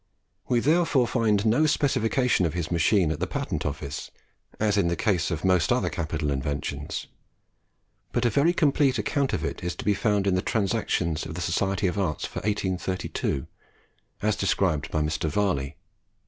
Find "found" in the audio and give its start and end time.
9.93-10.25